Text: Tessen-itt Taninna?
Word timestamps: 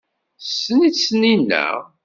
Tessen-itt 0.45 1.01
Taninna? 1.03 1.67